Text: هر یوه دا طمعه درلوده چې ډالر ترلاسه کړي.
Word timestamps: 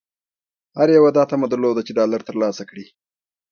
هر 0.77 0.87
یوه 0.97 1.09
دا 1.17 1.23
طمعه 1.31 1.47
درلوده 1.49 1.81
چې 1.87 1.95
ډالر 1.97 2.21
ترلاسه 2.29 2.63
کړي. 2.69 2.85